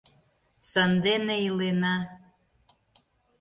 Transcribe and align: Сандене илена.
Сандене 0.69 1.35
илена. 1.47 1.95